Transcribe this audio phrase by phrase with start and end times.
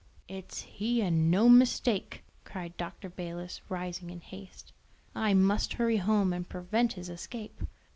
[0.27, 3.07] "It's he and no mistake!" cried Dr.
[3.07, 4.73] Balis, rising in haste.
[5.13, 7.61] "I must hurry home and prevent his escape.